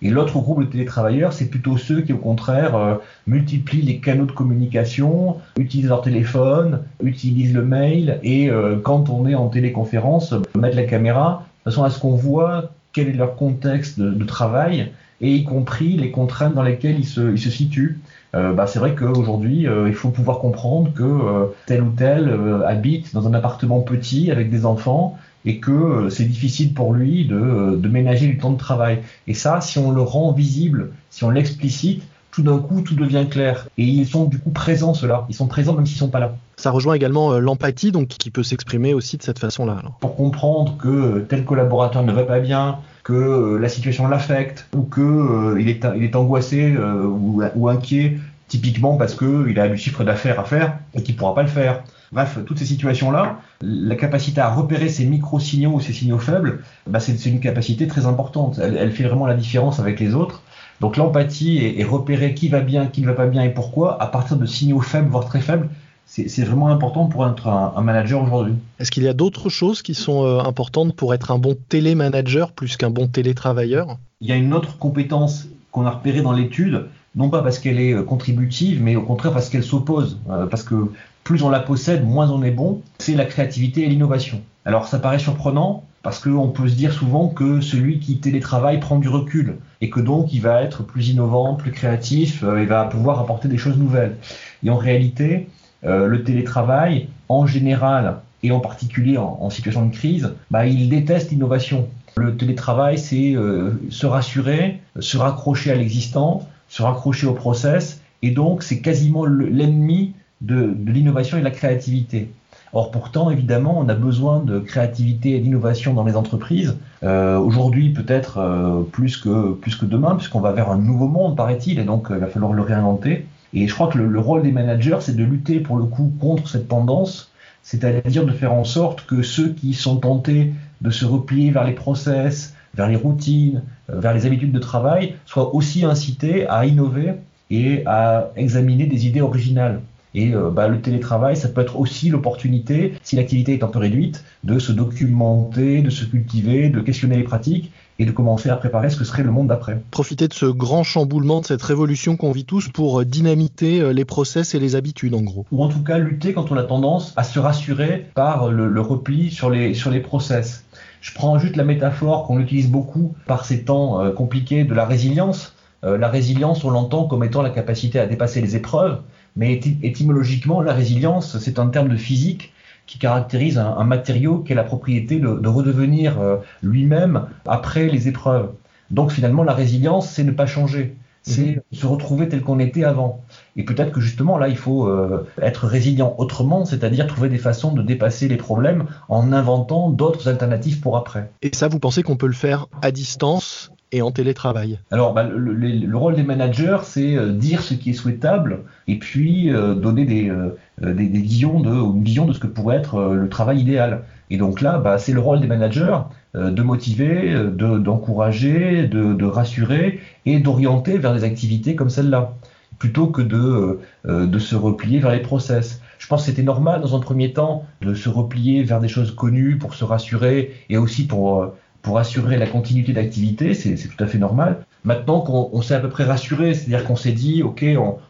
Et 0.00 0.08
l'autre 0.08 0.40
groupe 0.40 0.60
de 0.60 0.66
télétravailleurs, 0.66 1.34
c'est 1.34 1.50
plutôt 1.50 1.76
ceux 1.76 2.00
qui, 2.00 2.14
au 2.14 2.18
contraire, 2.18 2.98
multiplient 3.26 3.82
les 3.82 3.98
canaux 3.98 4.24
de 4.24 4.32
communication, 4.32 5.36
utilisent 5.58 5.90
leur 5.90 6.00
téléphone, 6.00 6.84
utilisent 7.02 7.52
le 7.52 7.66
mail, 7.66 8.18
et 8.22 8.50
quand 8.82 9.10
on 9.10 9.26
est 9.26 9.34
en 9.34 9.48
téléconférence, 9.48 10.34
mettre 10.56 10.76
la 10.76 10.84
caméra 10.84 11.46
de 11.64 11.70
façon 11.70 11.84
à 11.84 11.90
ce 11.90 11.98
qu'on 11.98 12.14
voit 12.14 12.70
quel 12.92 13.08
est 13.08 13.12
leur 13.12 13.36
contexte 13.36 14.00
de, 14.00 14.24
travail, 14.24 14.92
et 15.20 15.34
y 15.34 15.44
compris 15.44 15.96
les 15.96 16.10
contraintes 16.10 16.54
dans 16.54 16.62
lesquelles 16.62 16.98
ils 16.98 17.06
se, 17.06 17.32
ils 17.32 17.38
se 17.38 17.50
situent. 17.50 18.00
Euh, 18.34 18.52
bah, 18.52 18.66
c'est 18.66 18.78
vrai 18.78 18.94
qu'aujourd'hui, 18.94 19.66
il 19.86 19.94
faut 19.94 20.08
pouvoir 20.08 20.38
comprendre 20.38 20.92
que 20.94 21.52
tel 21.66 21.82
ou 21.82 21.90
tel 21.90 22.34
habite 22.66 23.14
dans 23.14 23.26
un 23.28 23.34
appartement 23.34 23.80
petit 23.80 24.30
avec 24.30 24.50
des 24.50 24.64
enfants 24.64 25.18
et 25.46 25.58
que 25.58 25.70
euh, 25.70 26.10
c'est 26.10 26.24
difficile 26.24 26.74
pour 26.74 26.92
lui 26.92 27.24
de, 27.24 27.36
euh, 27.36 27.76
de 27.76 27.88
ménager 27.88 28.26
du 28.26 28.36
temps 28.36 28.50
de 28.50 28.58
travail. 28.58 28.98
Et 29.28 29.34
ça, 29.34 29.60
si 29.60 29.78
on 29.78 29.92
le 29.92 30.02
rend 30.02 30.32
visible, 30.32 30.90
si 31.08 31.24
on 31.24 31.30
l'explicite, 31.30 32.02
tout 32.36 32.42
d'un 32.42 32.58
coup, 32.58 32.82
tout 32.82 32.94
devient 32.94 33.24
clair. 33.30 33.66
Et 33.78 33.84
ils 33.84 34.06
sont 34.06 34.26
du 34.26 34.38
coup 34.38 34.50
présents, 34.50 34.92
ceux-là. 34.92 35.24
Ils 35.30 35.34
sont 35.34 35.46
présents 35.46 35.72
même 35.72 35.86
s'ils 35.86 35.96
sont 35.96 36.10
pas 36.10 36.20
là. 36.20 36.36
Ça 36.58 36.70
rejoint 36.70 36.92
également 36.92 37.32
euh, 37.32 37.38
l'empathie, 37.38 37.92
donc 37.92 38.08
qui 38.08 38.30
peut 38.30 38.42
s'exprimer 38.42 38.92
aussi 38.92 39.16
de 39.16 39.22
cette 39.22 39.38
façon-là. 39.38 39.80
Pour 40.00 40.16
comprendre 40.16 40.76
que 40.76 41.20
tel 41.30 41.46
collaborateur 41.46 42.02
ne 42.02 42.12
va 42.12 42.24
pas 42.24 42.40
bien, 42.40 42.76
que 43.04 43.14
euh, 43.14 43.58
la 43.58 43.70
situation 43.70 44.06
l'affecte, 44.06 44.68
ou 44.76 44.82
que 44.82 45.00
euh, 45.00 45.58
il, 45.58 45.70
est, 45.70 45.82
il 45.96 46.04
est 46.04 46.14
angoissé 46.14 46.76
ou, 46.76 47.42
ou, 47.54 47.68
inquiet, 47.70 48.18
typiquement 48.48 48.98
parce 48.98 49.14
qu'il 49.14 49.58
a 49.58 49.68
du 49.68 49.78
chiffre 49.78 50.04
d'affaires 50.04 50.38
à 50.38 50.44
faire 50.44 50.78
et 50.94 51.02
qu'il 51.02 51.16
pourra 51.16 51.34
pas 51.34 51.42
le 51.42 51.48
faire. 51.48 51.84
Bref, 52.12 52.38
toutes 52.44 52.58
ces 52.58 52.66
situations-là, 52.66 53.40
la 53.62 53.96
capacité 53.96 54.42
à 54.42 54.50
repérer 54.50 54.90
ces 54.90 55.06
micro-signaux 55.06 55.72
ou 55.72 55.80
ces 55.80 55.94
signaux 55.94 56.18
faibles, 56.18 56.62
bah 56.86 57.00
c'est 57.00 57.24
une 57.24 57.40
capacité 57.40 57.86
très 57.86 58.04
importante. 58.04 58.60
Elle, 58.62 58.76
elle, 58.76 58.92
fait 58.92 59.04
vraiment 59.04 59.26
la 59.26 59.34
différence 59.34 59.80
avec 59.80 59.98
les 60.00 60.14
autres. 60.14 60.42
Donc 60.80 60.96
l'empathie 60.96 61.58
et, 61.58 61.80
et, 61.80 61.84
repérer 61.84 62.34
qui 62.34 62.48
va 62.48 62.60
bien, 62.60 62.86
qui 62.86 63.00
ne 63.00 63.06
va 63.06 63.14
pas 63.14 63.26
bien 63.26 63.42
et 63.42 63.50
pourquoi, 63.50 64.00
à 64.02 64.06
partir 64.06 64.36
de 64.36 64.46
signaux 64.46 64.80
faibles, 64.80 65.08
voire 65.08 65.24
très 65.24 65.40
faibles, 65.40 65.68
c'est 66.06 66.44
vraiment 66.44 66.68
important 66.68 67.06
pour 67.06 67.26
être 67.26 67.48
un, 67.48 67.72
un 67.76 67.82
manager 67.82 68.22
aujourd'hui. 68.22 68.54
Est-ce 68.78 68.90
qu'il 68.92 69.02
y 69.02 69.08
a 69.08 69.12
d'autres 69.12 69.48
choses 69.48 69.82
qui 69.82 69.94
sont 69.94 70.24
euh, 70.24 70.38
importantes 70.38 70.94
pour 70.94 71.12
être 71.14 71.32
un 71.32 71.38
bon 71.38 71.56
télémanager 71.68 72.52
plus 72.52 72.76
qu'un 72.76 72.90
bon 72.90 73.08
télétravailleur? 73.08 73.98
Il 74.20 74.28
y 74.28 74.32
a 74.32 74.36
une 74.36 74.54
autre 74.54 74.78
compétence 74.78 75.48
qu'on 75.72 75.84
a 75.84 75.90
repérée 75.90 76.22
dans 76.22 76.32
l'étude, 76.32 76.86
non 77.16 77.28
pas 77.28 77.42
parce 77.42 77.58
qu'elle 77.58 77.80
est 77.80 77.92
euh, 77.92 78.02
contributive, 78.02 78.80
mais 78.80 78.94
au 78.94 79.02
contraire 79.02 79.32
parce 79.32 79.48
qu'elle 79.48 79.64
s'oppose. 79.64 80.20
Euh, 80.30 80.46
parce 80.46 80.62
que 80.62 80.92
plus 81.24 81.42
on 81.42 81.50
la 81.50 81.60
possède, 81.60 82.06
moins 82.06 82.30
on 82.30 82.42
est 82.44 82.52
bon, 82.52 82.82
c'est 82.98 83.14
la 83.14 83.24
créativité 83.24 83.82
et 83.82 83.88
l'innovation. 83.88 84.42
Alors 84.64 84.86
ça 84.86 85.00
paraît 85.00 85.18
surprenant, 85.18 85.82
parce 86.06 86.20
qu'on 86.20 86.50
peut 86.50 86.68
se 86.68 86.76
dire 86.76 86.92
souvent 86.92 87.26
que 87.26 87.60
celui 87.60 87.98
qui 87.98 88.18
télétravaille 88.18 88.78
prend 88.78 89.00
du 89.00 89.08
recul, 89.08 89.56
et 89.80 89.90
que 89.90 89.98
donc 89.98 90.32
il 90.32 90.40
va 90.40 90.62
être 90.62 90.84
plus 90.84 91.08
innovant, 91.08 91.54
plus 91.56 91.72
créatif, 91.72 92.44
euh, 92.44 92.58
et 92.58 92.64
va 92.64 92.84
pouvoir 92.84 93.18
apporter 93.18 93.48
des 93.48 93.58
choses 93.58 93.76
nouvelles. 93.76 94.14
Et 94.62 94.70
en 94.70 94.76
réalité, 94.76 95.48
euh, 95.84 96.06
le 96.06 96.22
télétravail, 96.22 97.08
en 97.28 97.44
général, 97.44 98.18
et 98.44 98.52
en 98.52 98.60
particulier 98.60 99.16
en, 99.16 99.50
situation 99.50 99.84
de 99.84 99.92
crise, 99.92 100.32
bah, 100.52 100.64
il 100.64 100.88
déteste 100.88 101.32
l'innovation. 101.32 101.88
Le 102.16 102.36
télétravail, 102.36 102.98
c'est 102.98 103.34
euh, 103.34 103.72
se 103.90 104.06
rassurer, 104.06 104.78
se 105.00 105.16
raccrocher 105.16 105.72
à 105.72 105.74
l'existant, 105.74 106.48
se 106.68 106.84
raccrocher 106.84 107.26
au 107.26 107.34
process, 107.34 108.00
et 108.22 108.30
donc 108.30 108.62
c'est 108.62 108.78
quasiment 108.78 109.26
l'ennemi 109.26 110.14
de 110.40 110.72
l'innovation 110.86 111.36
et 111.36 111.40
de 111.40 111.44
la 111.44 111.50
créativité. 111.50 112.30
Or 112.72 112.90
pourtant, 112.90 113.30
évidemment, 113.30 113.78
on 113.78 113.88
a 113.88 113.94
besoin 113.94 114.40
de 114.40 114.58
créativité 114.58 115.36
et 115.36 115.40
d'innovation 115.40 115.94
dans 115.94 116.04
les 116.04 116.16
entreprises. 116.16 116.76
Euh, 117.02 117.38
Aujourd'hui, 117.38 117.90
peut-être 117.90 118.38
euh, 118.38 118.82
plus 118.82 119.16
que 119.16 119.52
plus 119.52 119.76
que 119.76 119.86
demain, 119.86 120.16
puisqu'on 120.16 120.40
va 120.40 120.52
vers 120.52 120.70
un 120.70 120.78
nouveau 120.78 121.08
monde, 121.08 121.36
paraît-il, 121.36 121.78
et 121.78 121.84
donc 121.84 122.10
euh, 122.10 122.16
il 122.16 122.20
va 122.20 122.26
falloir 122.26 122.52
le 122.52 122.62
réinventer. 122.62 123.26
Et 123.54 123.68
je 123.68 123.74
crois 123.74 123.88
que 123.88 123.98
le, 123.98 124.06
le 124.08 124.20
rôle 124.20 124.42
des 124.42 124.52
managers, 124.52 124.98
c'est 125.00 125.16
de 125.16 125.24
lutter 125.24 125.60
pour 125.60 125.76
le 125.76 125.84
coup 125.84 126.12
contre 126.20 126.48
cette 126.48 126.68
tendance, 126.68 127.30
c'est-à-dire 127.62 128.26
de 128.26 128.32
faire 128.32 128.52
en 128.52 128.64
sorte 128.64 129.06
que 129.06 129.22
ceux 129.22 129.50
qui 129.50 129.72
sont 129.72 129.96
tentés 129.96 130.52
de 130.80 130.90
se 130.90 131.04
replier 131.04 131.50
vers 131.50 131.64
les 131.64 131.72
process, 131.72 132.54
vers 132.74 132.88
les 132.88 132.96
routines, 132.96 133.62
euh, 133.90 134.00
vers 134.00 134.12
les 134.12 134.26
habitudes 134.26 134.52
de 134.52 134.58
travail, 134.58 135.14
soient 135.24 135.54
aussi 135.54 135.84
incités 135.84 136.46
à 136.48 136.66
innover 136.66 137.14
et 137.50 137.84
à 137.86 138.30
examiner 138.36 138.86
des 138.86 139.06
idées 139.06 139.20
originales. 139.20 139.80
Et 140.16 140.34
euh, 140.34 140.50
bah, 140.50 140.66
le 140.66 140.80
télétravail, 140.80 141.36
ça 141.36 141.48
peut 141.48 141.60
être 141.60 141.78
aussi 141.78 142.08
l'opportunité, 142.08 142.94
si 143.04 143.14
l'activité 143.14 143.52
est 143.52 143.62
un 143.62 143.68
peu 143.68 143.78
réduite, 143.78 144.24
de 144.42 144.58
se 144.58 144.72
documenter, 144.72 145.82
de 145.82 145.90
se 145.90 146.04
cultiver, 146.04 146.70
de 146.70 146.80
questionner 146.80 147.16
les 147.16 147.22
pratiques 147.22 147.70
et 147.98 148.04
de 148.04 148.10
commencer 148.10 148.48
à 148.48 148.56
préparer 148.56 148.90
ce 148.90 148.96
que 148.96 149.04
serait 149.04 149.22
le 149.22 149.30
monde 149.30 149.46
d'après. 149.46 149.80
Profiter 149.90 150.26
de 150.26 150.34
ce 150.34 150.46
grand 150.46 150.82
chamboulement, 150.82 151.40
de 151.40 151.46
cette 151.46 151.62
révolution 151.62 152.16
qu'on 152.16 152.32
vit 152.32 152.44
tous 152.44 152.68
pour 152.68 153.04
dynamiter 153.04 153.92
les 153.94 154.04
process 154.04 154.54
et 154.54 154.58
les 154.58 154.74
habitudes 154.74 155.14
en 155.14 155.22
gros. 155.22 155.46
Ou 155.52 155.62
en 155.62 155.68
tout 155.68 155.82
cas 155.82 155.98
lutter 155.98 156.34
quand 156.34 156.50
on 156.50 156.56
a 156.56 156.64
tendance 156.64 157.14
à 157.16 157.22
se 157.22 157.38
rassurer 157.38 158.06
par 158.14 158.50
le, 158.50 158.68
le 158.68 158.80
repli 158.80 159.30
sur 159.30 159.48
les, 159.48 159.72
sur 159.72 159.90
les 159.90 160.00
process. 160.00 160.64
Je 161.06 161.14
prends 161.14 161.38
juste 161.38 161.54
la 161.54 161.62
métaphore 161.62 162.26
qu'on 162.26 162.40
utilise 162.40 162.68
beaucoup 162.68 163.14
par 163.26 163.44
ces 163.44 163.62
temps 163.62 164.00
euh, 164.00 164.10
compliqués 164.10 164.64
de 164.64 164.74
la 164.74 164.84
résilience. 164.84 165.54
Euh, 165.84 165.96
la 165.96 166.08
résilience, 166.08 166.64
on 166.64 166.70
l'entend 166.70 167.04
comme 167.04 167.22
étant 167.22 167.42
la 167.42 167.50
capacité 167.50 168.00
à 168.00 168.06
dépasser 168.06 168.40
les 168.40 168.56
épreuves, 168.56 169.00
mais 169.36 169.60
étymologiquement, 169.82 170.62
la 170.62 170.72
résilience, 170.72 171.38
c'est 171.38 171.58
un 171.58 171.68
terme 171.68 171.88
de 171.88 171.96
physique 171.96 172.52
qui 172.86 172.98
caractérise 172.98 173.58
un, 173.58 173.76
un 173.76 173.84
matériau 173.84 174.38
qui 174.38 174.52
a 174.52 174.56
la 174.56 174.64
propriété 174.64 175.18
de, 175.18 175.34
de 175.34 175.48
redevenir 175.48 176.20
euh, 176.20 176.36
lui-même 176.62 177.26
après 177.46 177.88
les 177.88 178.08
épreuves. 178.08 178.50
Donc 178.90 179.10
finalement, 179.10 179.42
la 179.42 179.52
résilience, 179.52 180.08
c'est 180.08 180.24
ne 180.24 180.30
pas 180.30 180.46
changer, 180.46 180.96
c'est 181.22 181.56
mmh. 181.56 181.60
se 181.72 181.86
retrouver 181.86 182.28
tel 182.28 182.42
qu'on 182.42 182.60
était 182.60 182.84
avant. 182.84 183.24
Et 183.56 183.64
peut-être 183.64 183.90
que 183.90 184.00
justement 184.00 184.38
là, 184.38 184.48
il 184.48 184.56
faut 184.56 184.86
euh, 184.86 185.26
être 185.42 185.66
résilient 185.66 186.14
autrement, 186.18 186.64
c'est-à-dire 186.64 187.08
trouver 187.08 187.28
des 187.28 187.38
façons 187.38 187.72
de 187.72 187.82
dépasser 187.82 188.28
les 188.28 188.36
problèmes 188.36 188.86
en 189.08 189.32
inventant 189.32 189.90
d'autres 189.90 190.28
alternatives 190.28 190.80
pour 190.80 190.96
après. 190.96 191.28
Et 191.42 191.50
ça, 191.52 191.66
vous 191.66 191.80
pensez 191.80 192.04
qu'on 192.04 192.16
peut 192.16 192.28
le 192.28 192.32
faire 192.32 192.66
à 192.80 192.92
distance 192.92 193.72
et 193.96 194.02
en 194.02 194.10
télétravail 194.10 194.78
Alors, 194.90 195.14
bah, 195.14 195.22
le, 195.22 195.38
le, 195.38 195.68
le, 195.68 195.96
rôle 195.96 196.16
des 196.16 196.22
managers, 196.22 196.78
c'est 196.82 197.16
euh, 197.16 197.32
dire 197.32 197.62
ce 197.62 197.72
qui 197.74 197.90
est 197.90 197.94
souhaitable 197.94 198.64
et 198.88 198.98
puis 198.98 199.50
euh, 199.50 199.74
donner 199.74 200.04
des, 200.04 200.28
euh, 200.28 200.56
de, 200.82 201.00
une 201.00 202.02
vision 202.02 202.26
de 202.26 202.32
ce 202.32 202.38
que 202.38 202.46
pourrait 202.46 202.76
être 202.76 202.96
euh, 202.96 203.14
le 203.14 203.28
travail 203.28 203.60
idéal. 203.60 204.02
Et 204.28 204.36
donc 204.36 204.60
là, 204.60 204.78
bah, 204.78 204.98
c'est 204.98 205.12
le 205.12 205.20
rôle 205.20 205.40
des 205.40 205.46
managers 205.46 205.98
de 206.34 206.62
motiver, 206.62 207.34
d'encourager, 207.54 208.86
de, 208.86 209.04
de, 209.04 209.14
de, 209.14 209.24
rassurer 209.24 210.00
et 210.26 210.38
d'orienter 210.38 210.98
vers 210.98 211.14
des 211.14 211.24
activités 211.24 211.74
comme 211.76 211.88
celle-là, 211.88 212.34
plutôt 212.78 213.06
que 213.06 213.22
de, 213.22 213.78
de 214.04 214.38
se 214.38 214.54
replier 214.54 214.98
vers 214.98 215.12
les 215.12 215.20
process. 215.20 215.80
Je 215.98 216.06
pense 216.08 216.22
que 216.22 216.26
c'était 216.26 216.42
normal 216.42 216.82
dans 216.82 216.94
un 216.94 217.00
premier 217.00 217.32
temps 217.32 217.64
de 217.80 217.94
se 217.94 218.10
replier 218.10 218.64
vers 218.64 218.80
des 218.80 218.88
choses 218.88 219.14
connues 219.14 219.56
pour 219.56 219.72
se 219.74 219.84
rassurer 219.84 220.52
et 220.68 220.76
aussi 220.76 221.06
pour 221.06 221.54
pour 221.86 222.00
assurer 222.00 222.36
la 222.36 222.48
continuité 222.48 222.92
d'activité, 222.92 223.54
c'est 223.54 223.76
tout 223.76 224.02
à 224.02 224.08
fait 224.08 224.18
normal. 224.18 224.66
Maintenant 224.82 225.20
qu'on 225.20 225.50
on 225.52 225.62
s'est 225.62 225.76
à 225.76 225.78
peu 225.78 225.88
près 225.88 226.02
rassuré, 226.02 226.52
c'est-à-dire 226.52 226.84
qu'on 226.84 226.96
s'est 226.96 227.12
dit, 227.12 227.44
ok, 227.44 227.64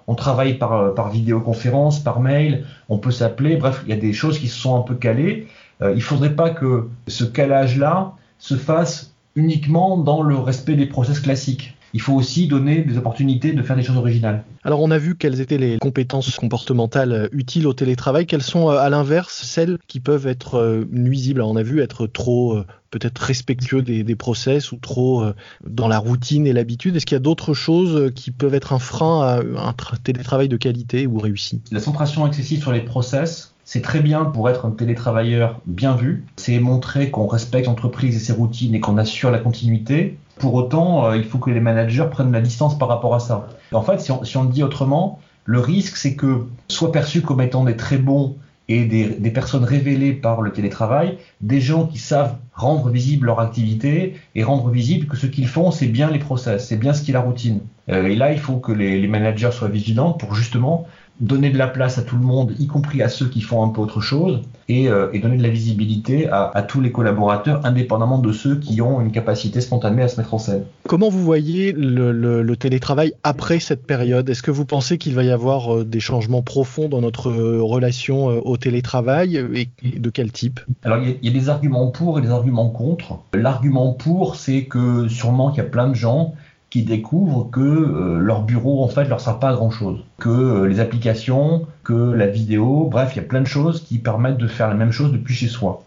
on, 0.07 0.15
travaille 0.15 0.55
par, 0.55 0.95
par 0.95 1.11
vidéoconférence, 1.11 2.03
par 2.03 2.21
mail, 2.21 2.65
on 2.89 2.97
peut 2.97 3.11
s'appeler, 3.11 3.57
bref, 3.57 3.83
il 3.85 3.91
y 3.91 3.93
a 3.93 4.01
des 4.01 4.15
choses 4.15 4.39
qui 4.39 4.49
se 4.49 4.59
sont 4.59 4.79
un 4.79 4.81
peu 4.81 4.95
calées. 4.95 5.47
Euh, 5.83 5.91
il 5.91 5.97
ne 5.97 6.01
faudrait 6.01 6.35
pas 6.35 6.49
que 6.49 6.89
ce 7.07 7.25
calage-là 7.25 8.15
se 8.39 8.55
fasse 8.55 9.15
uniquement 9.37 9.97
dans 9.97 10.23
le 10.23 10.37
respect 10.37 10.75
des 10.75 10.87
process 10.87 11.21
classiques 11.21 11.77
il 11.97 12.01
faut 12.03 12.13
aussi 12.13 12.47
donner 12.47 12.83
des 12.83 12.99
opportunités 12.99 13.55
de 13.55 13.63
faire 13.63 13.75
des 13.75 13.83
choses 13.83 13.97
originales. 13.97 14.45
Alors 14.65 14.83
on 14.83 14.91
a 14.91 14.99
vu 14.99 15.17
quelles 15.17 15.41
étaient 15.41 15.57
les 15.57 15.79
compétences 15.79 16.37
comportementales 16.37 17.31
utiles 17.33 17.67
au 17.67 17.73
télétravail, 17.73 18.27
quelles 18.27 18.43
sont 18.43 18.69
à 18.69 18.91
l'inverse 18.91 19.43
celles 19.45 19.79
qui 19.87 20.01
peuvent 20.01 20.27
être 20.27 20.87
nuisibles? 20.91 21.41
On 21.41 21.57
a 21.57 21.63
vu 21.63 21.81
être 21.81 22.07
trop 22.07 22.61
peut-être 22.91 23.19
respectueux 23.19 23.81
des, 23.81 24.03
des, 24.03 24.15
process 24.15 24.73
ou 24.73 24.77
trop 24.77 25.25
dans 25.67 25.89
la 25.89 25.99
routine 25.99 26.47
et 26.47 26.53
l'habitude. 26.53 26.97
Est-ce 26.97 27.07
qu'il 27.07 27.15
y 27.15 27.17
a 27.17 27.21
d'autres 27.21 27.55
choses 27.55 28.13
qui 28.15 28.31
peuvent 28.31 28.55
être 28.55 28.75
un 28.75 28.79
frein 28.79 29.23
à 29.23 29.69
un 29.69 29.75
télétravail 30.05 30.51
de 30.51 30.59
qualité 30.59 31.07
ou 31.07 31.19
réussi? 31.19 31.63
La 31.73 31.81
centration 31.81 32.27
excessive 32.27 32.61
sur 32.61 32.73
les 32.73 32.83
process, 32.83 33.55
c'est 33.67 33.83
très 33.83 33.99
bien 33.99 34.25
pour 34.25 34.49
être 34.49 34.65
un 34.65 34.71
télétravailleur 34.71 35.61
bien 35.67 35.97
vu. 35.97 36.25
C'est 36.37 36.61
montrer 36.61 37.11
qu'on 37.11 37.27
respecte 37.27 37.67
l'entreprise 37.67 38.15
et 38.15 38.21
ses 38.21 38.33
routines 38.33 38.77
et 38.77 38.81
qu'on 38.81 38.97
assure 38.97 39.33
la 39.33 39.41
continuité. 39.41 40.17
Pour 40.39 40.55
autant, 40.55 41.07
euh, 41.07 41.17
il 41.17 41.25
faut 41.25 41.39
que 41.39 41.51
les 41.51 41.59
managers 41.59 42.07
prennent 42.09 42.31
la 42.31 42.41
distance 42.41 42.79
par 42.79 42.87
rapport 42.87 43.15
à 43.17 43.19
ça. 43.19 43.49
En 43.73 43.83
fait, 43.83 44.01
si 44.01 44.13
on, 44.13 44.43
le 44.45 44.51
dit 44.51 44.63
autrement, 44.63 45.19
le 45.45 45.59
risque, 45.59 45.97
c'est 45.97 46.15
que 46.15 46.47
soit 46.69 46.93
perçus 46.93 47.23
comme 47.23 47.41
étant 47.41 47.65
des 47.65 47.77
très 47.77 47.99
bons 47.99 48.37
et 48.69 48.85
des, 48.85 49.31
personnes 49.31 49.65
révélées 49.65 50.13
par 50.13 50.43
le 50.43 50.53
télétravail, 50.53 51.19
des 51.41 51.61
gens 51.61 51.87
qui 51.87 51.99
savent 51.99 52.37
rendre 52.55 52.89
visible 52.89 53.27
leur 53.27 53.41
activité 53.41 54.15
et 54.35 54.45
rendre 54.45 54.71
visible 54.71 55.07
que 55.07 55.17
ce 55.17 55.27
qu'ils 55.27 55.47
font, 55.47 55.71
c'est 55.71 55.87
bien 55.87 56.11
les 56.11 56.19
process, 56.19 56.69
c'est 56.69 56.77
bien 56.77 56.93
ce 56.93 57.03
qui 57.03 57.11
est 57.11 57.15
la 57.15 57.21
routine. 57.21 57.61
Euh, 57.89 58.07
et 58.07 58.17
là, 58.17 58.33
il 58.33 58.41
faut 58.41 58.57
que 58.57 58.73
les 58.73 59.07
managers 59.07 59.53
soient 59.53 59.69
vigilants 59.69 60.13
pour 60.13 60.35
justement 60.35 60.87
donner 61.21 61.51
de 61.51 61.59
la 61.59 61.67
place 61.67 61.99
à 61.99 62.03
tout 62.03 62.17
le 62.17 62.23
monde, 62.23 62.55
y 62.59 62.67
compris 62.67 63.03
à 63.03 63.09
ceux 63.09 63.27
qui 63.27 63.41
font 63.41 63.65
un 63.65 63.69
peu 63.69 63.81
autre 63.81 64.01
chose, 64.01 64.43
et, 64.69 64.89
euh, 64.89 65.09
et 65.13 65.21
donner 65.21 65.39
de 65.39 65.43
la 65.43 65.49
visibilité 65.49 66.29
à, 66.29 66.51
à, 66.53 66.63
tous 66.63 66.81
les 66.81 66.93
collaborateurs, 66.93 67.65
indépendamment 67.65 68.19
de 68.19 68.33
ceux 68.33 68.57
qui 68.57 68.83
ont 68.83 69.01
une 69.01 69.13
capacité 69.13 69.61
spontanée 69.61 70.03
à 70.03 70.09
se 70.09 70.21
mettre 70.21 70.35
en 70.35 70.39
scène. 70.39 70.65
Comment 70.89 71.09
vous 71.09 71.23
voyez 71.23 71.73
le, 71.73 72.13
le, 72.13 72.43
le 72.43 72.57
télétravail 72.57 73.15
après 73.23 73.61
cette 73.61 73.87
période? 73.87 74.29
Est-ce 74.29 74.43
que 74.43 74.51
vous 74.51 74.67
pensez 74.67 74.99
qu'il 74.99 75.15
va 75.15 75.25
y 75.25 75.31
avoir 75.31 75.75
euh, 75.75 75.85
des 75.85 76.01
changements 76.01 76.43
profonds 76.43 76.89
dans 76.89 77.01
notre 77.01 77.31
euh, 77.31 77.63
relation 77.63 78.27
au 78.27 78.57
télétravail 78.57 79.37
et 79.55 79.99
de 79.99 80.11
quel 80.11 80.33
type? 80.33 80.61
Alors 80.83 80.99
il 80.99 81.17
y, 81.23 81.27
y, 81.27 81.31
a 81.31 81.33
des 81.33 81.49
arguments 81.49 81.89
pour 81.89 82.19
et 82.19 82.23
des 82.23 82.31
arguments 82.31 82.69
contre. 82.69 83.21
L'argument 83.35 83.93
pour, 83.93 84.37
c'est 84.37 84.65
que 84.65 85.09
sûrement 85.09 85.51
qu'il 85.51 85.63
y 85.63 85.67
a 85.67 85.71
plein 85.71 85.89
de 85.89 85.95
gens 85.95 86.35
qui 86.71 86.83
découvrent 86.83 87.49
que 87.51 87.61
euh, 87.61 88.19
leur 88.19 88.43
bureau 88.43 88.83
en 88.83 88.89
fait 88.89 89.05
leur 89.05 89.21
sert 89.21 89.39
pas 89.39 89.51
à 89.51 89.55
grand 89.55 89.71
chose, 89.71 90.01
que 90.19 90.29
euh, 90.29 90.67
les 90.67 90.81
applications, 90.81 91.67
que 91.85 92.13
la 92.13 92.27
vidéo, 92.27 92.89
bref, 92.91 93.13
il 93.15 93.17
y 93.17 93.21
a 93.21 93.29
plein 93.29 93.41
de 93.41 93.47
choses 93.47 93.83
qui 93.83 93.99
permettent 93.99 94.39
de 94.39 94.49
faire 94.49 94.69
la 94.69 94.75
même 94.75 94.93
chose 94.93 95.13
depuis 95.13 95.35
chez 95.35 95.49
soi. 95.49 95.85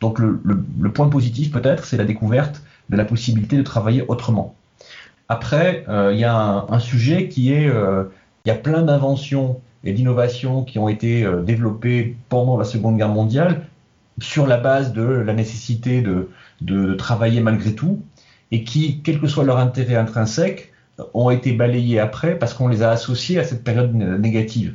Donc 0.00 0.18
le, 0.18 0.38
point 0.94 1.08
positif 1.08 1.50
peut-être, 1.50 1.84
c'est 1.84 1.98
la 1.98 2.04
découverte 2.04 2.62
de 2.88 2.96
la 2.96 3.04
possibilité 3.04 3.56
de 3.56 3.62
travailler 3.62 4.04
autrement. 4.08 4.54
Après, 5.28 5.84
il 5.88 6.18
y 6.18 6.24
a 6.24 6.64
un, 6.68 6.78
sujet 6.78 7.28
qui 7.28 7.52
est, 7.52 7.66
il 7.66 8.48
y 8.48 8.50
a 8.50 8.54
plein 8.54 8.80
d'inventions 8.80 9.60
et 9.84 9.92
d'innovations 9.92 10.64
qui 10.64 10.78
ont 10.78 10.88
été 10.88 11.28
développées 11.44 12.16
pendant 12.30 12.56
la 12.56 12.64
Seconde 12.64 12.96
Guerre 12.96 13.10
mondiale 13.10 13.60
sur 14.22 14.46
la 14.46 14.56
base 14.56 14.92
de 14.92 15.02
la 15.02 15.32
nécessité 15.32 16.02
de, 16.02 16.94
travailler 16.94 17.40
malgré 17.40 17.74
tout, 17.74 18.02
et 18.52 18.64
qui, 18.64 19.00
quel 19.02 19.20
que 19.20 19.26
soit 19.26 19.44
leur 19.44 19.58
intérêt 19.58 19.96
intrinsèque, 19.96 20.72
ont 21.14 21.30
été 21.30 21.52
balayés 21.52 21.98
après 21.98 22.38
parce 22.38 22.54
qu'on 22.54 22.68
les 22.68 22.82
a 22.82 22.90
associés 22.90 23.38
à 23.38 23.44
cette 23.44 23.64
période 23.64 23.94
négative. 23.94 24.74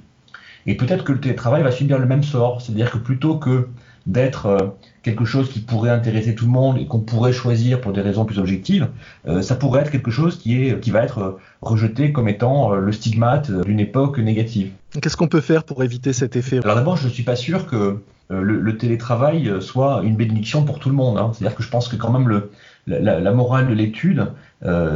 Et 0.65 0.75
peut-être 0.75 1.03
que 1.03 1.11
le 1.11 1.19
télétravail 1.19 1.61
va 1.61 1.71
subir 1.71 1.99
le 1.99 2.07
même 2.07 2.23
sort, 2.23 2.61
c'est-à-dire 2.61 2.91
que 2.91 2.97
plutôt 2.97 3.37
que 3.37 3.67
d'être 4.05 4.45
euh, 4.45 4.67
quelque 5.03 5.25
chose 5.25 5.49
qui 5.49 5.59
pourrait 5.59 5.89
intéresser 5.89 6.35
tout 6.35 6.45
le 6.45 6.51
monde 6.51 6.77
et 6.77 6.85
qu'on 6.85 6.99
pourrait 6.99 7.33
choisir 7.33 7.81
pour 7.81 7.91
des 7.91 8.01
raisons 8.01 8.25
plus 8.25 8.39
objectives, 8.39 8.87
euh, 9.27 9.41
ça 9.41 9.55
pourrait 9.55 9.81
être 9.81 9.91
quelque 9.91 10.11
chose 10.11 10.37
qui, 10.37 10.63
est, 10.63 10.79
qui 10.79 10.91
va 10.91 11.03
être 11.03 11.19
euh, 11.19 11.31
rejeté 11.61 12.11
comme 12.11 12.29
étant 12.29 12.73
le 12.75 12.91
stigmate 12.91 13.51
d'une 13.51 13.79
époque 13.79 14.19
négative. 14.19 14.71
Qu'est-ce 15.01 15.17
qu'on 15.17 15.27
peut 15.27 15.41
faire 15.41 15.63
pour 15.63 15.83
éviter 15.83 16.13
cet 16.13 16.35
effet? 16.35 16.59
Alors 16.63 16.75
d'abord, 16.75 16.97
je 16.97 17.07
ne 17.07 17.11
suis 17.11 17.23
pas 17.23 17.35
sûr 17.35 17.67
que 17.67 17.97
le, 18.29 18.77
télétravail 18.77 19.51
soit 19.59 20.01
une 20.03 20.15
bénédiction 20.15 20.63
pour 20.63 20.79
tout 20.79 20.89
le 20.89 20.95
monde. 20.95 21.17
Hein. 21.17 21.31
C'est-à-dire 21.33 21.55
que 21.55 21.61
je 21.61 21.69
pense 21.69 21.87
que 21.87 21.95
quand 21.95 22.11
même 22.11 22.27
le, 22.27 22.51
la, 22.87 23.31
morale 23.31 23.67
de 23.67 23.73
l'étude, 23.73 24.31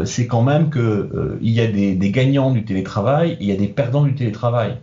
c'est 0.05 0.27
quand 0.27 0.41
même 0.41 0.71
qu'il 0.71 1.37
il 1.41 1.51
y 1.51 1.61
a 1.61 1.67
des, 1.67 1.95
des, 1.95 2.11
gagnants 2.11 2.51
du 2.51 2.65
télétravail, 2.65 3.31
et 3.33 3.37
il 3.41 3.47
y 3.47 3.51
a 3.51 3.55
des 3.55 3.67
perdants 3.67 4.03
du 4.03 4.15
télétravail. 4.15 4.77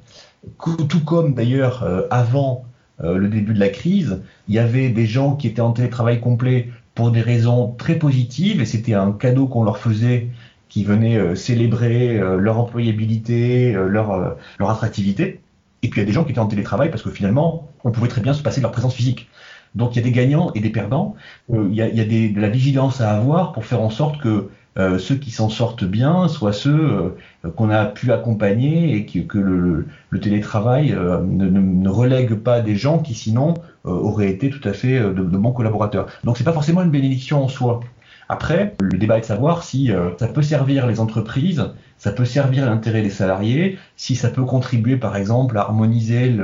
Tout 0.60 1.04
comme 1.04 1.34
d'ailleurs 1.34 1.84
avant 2.10 2.64
euh, 2.66 2.75
le 3.00 3.28
début 3.28 3.52
de 3.52 3.60
la 3.60 3.68
crise, 3.68 4.22
il 4.48 4.54
y 4.54 4.58
avait 4.58 4.88
des 4.88 5.06
gens 5.06 5.36
qui 5.36 5.46
étaient 5.46 5.60
en 5.60 5.72
télétravail 5.72 6.20
complet 6.20 6.70
pour 6.94 7.10
des 7.10 7.20
raisons 7.20 7.74
très 7.78 7.96
positives 7.96 8.60
et 8.60 8.64
c'était 8.64 8.94
un 8.94 9.12
cadeau 9.12 9.46
qu'on 9.46 9.64
leur 9.64 9.78
faisait 9.78 10.28
qui 10.68 10.82
venait 10.82 11.16
euh, 11.16 11.34
célébrer 11.34 12.18
euh, 12.18 12.38
leur 12.38 12.58
employabilité, 12.58 13.72
leur, 13.72 14.36
leur 14.58 14.70
attractivité. 14.70 15.40
Et 15.82 15.88
puis 15.88 16.00
il 16.00 16.02
y 16.02 16.06
a 16.06 16.06
des 16.06 16.12
gens 16.12 16.24
qui 16.24 16.32
étaient 16.32 16.40
en 16.40 16.46
télétravail 16.46 16.90
parce 16.90 17.02
que 17.02 17.10
finalement, 17.10 17.68
on 17.84 17.92
pouvait 17.92 18.08
très 18.08 18.22
bien 18.22 18.32
se 18.32 18.42
passer 18.42 18.60
de 18.60 18.62
leur 18.62 18.72
présence 18.72 18.94
physique. 18.94 19.28
Donc 19.74 19.94
il 19.94 19.98
y 19.98 20.02
a 20.02 20.04
des 20.04 20.12
gagnants 20.12 20.50
et 20.54 20.60
des 20.60 20.70
perdants. 20.70 21.14
il 21.52 21.74
y 21.74 21.82
a, 21.82 21.88
de 21.88 22.40
la 22.40 22.48
vigilance 22.48 23.00
à 23.00 23.10
avoir 23.14 23.52
pour 23.52 23.66
faire 23.66 23.82
en 23.82 23.90
sorte 23.90 24.20
que 24.20 24.48
euh, 24.78 24.98
ceux 24.98 25.14
qui 25.14 25.30
s'en 25.30 25.48
sortent 25.48 25.84
bien 25.84 26.28
soient 26.28 26.52
ceux 26.52 27.14
euh, 27.44 27.50
qu'on 27.56 27.70
a 27.70 27.86
pu 27.86 28.12
accompagner 28.12 28.94
et 28.94 29.06
que, 29.06 29.38
le, 29.38 29.86
télétravail 30.20 30.92
euh, 30.92 31.20
ne, 31.22 31.88
relègue 31.88 32.34
pas 32.34 32.60
des 32.60 32.76
gens 32.76 32.98
qui 32.98 33.14
sinon 33.14 33.54
auraient 33.84 34.30
été 34.30 34.50
tout 34.50 34.66
à 34.68 34.72
fait 34.72 34.98
de, 34.98 35.22
bons 35.22 35.52
collaborateurs. 35.52 36.06
Donc 36.24 36.36
c'est 36.36 36.44
pas 36.44 36.52
forcément 36.52 36.82
une 36.82 36.90
bénédiction 36.90 37.44
en 37.44 37.48
soi. 37.48 37.80
Après, 38.28 38.74
le 38.80 38.98
débat 38.98 39.18
est 39.18 39.20
de 39.20 39.26
savoir 39.26 39.62
si 39.62 39.92
ça 40.18 40.26
peut 40.26 40.42
servir 40.42 40.88
les 40.88 40.98
entreprises, 40.98 41.70
ça 41.96 42.10
peut 42.10 42.24
servir 42.24 42.66
l'intérêt 42.66 43.02
des 43.02 43.10
salariés, 43.10 43.78
si 43.94 44.16
ça 44.16 44.28
peut 44.28 44.44
contribuer 44.44 44.96
par 44.96 45.16
exemple 45.16 45.56
à 45.56 45.60
harmoniser 45.60 46.34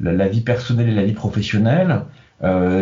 la, 0.00 0.28
vie 0.28 0.40
personnelle 0.40 0.88
et 0.88 0.94
la 0.94 1.04
vie 1.04 1.12
professionnelle, 1.12 2.04